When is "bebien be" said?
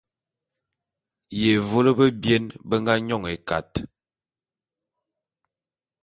1.99-2.75